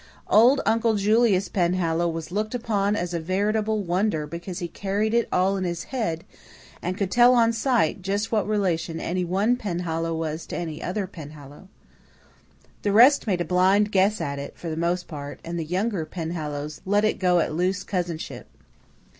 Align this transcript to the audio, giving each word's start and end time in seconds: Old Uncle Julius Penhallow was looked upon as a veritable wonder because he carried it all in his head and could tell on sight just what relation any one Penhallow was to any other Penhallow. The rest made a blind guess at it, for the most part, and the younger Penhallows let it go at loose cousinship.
Old 0.31 0.61
Uncle 0.65 0.95
Julius 0.95 1.47
Penhallow 1.47 2.09
was 2.11 2.31
looked 2.31 2.55
upon 2.55 2.95
as 2.95 3.13
a 3.13 3.19
veritable 3.19 3.83
wonder 3.83 4.25
because 4.25 4.57
he 4.57 4.67
carried 4.67 5.13
it 5.13 5.27
all 5.31 5.57
in 5.57 5.63
his 5.63 5.83
head 5.93 6.23
and 6.81 6.97
could 6.97 7.11
tell 7.11 7.35
on 7.35 7.53
sight 7.53 8.01
just 8.01 8.31
what 8.31 8.47
relation 8.47 8.99
any 8.99 9.23
one 9.23 9.55
Penhallow 9.55 10.15
was 10.17 10.47
to 10.47 10.57
any 10.57 10.81
other 10.81 11.05
Penhallow. 11.05 11.67
The 12.81 12.91
rest 12.91 13.27
made 13.27 13.41
a 13.41 13.45
blind 13.45 13.91
guess 13.91 14.19
at 14.19 14.39
it, 14.39 14.57
for 14.57 14.69
the 14.71 14.75
most 14.75 15.07
part, 15.07 15.39
and 15.45 15.59
the 15.59 15.63
younger 15.65 16.03
Penhallows 16.03 16.81
let 16.83 17.05
it 17.05 17.19
go 17.19 17.37
at 17.37 17.53
loose 17.53 17.83
cousinship. 17.83 18.47